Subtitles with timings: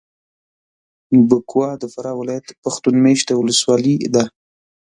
[1.27, 4.23] بکوا د فراه ولایت پښتون مېشته ولسوالي ده.